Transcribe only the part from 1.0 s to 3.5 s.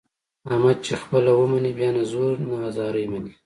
خپله ومني بیا نه زور نه زارۍ مني.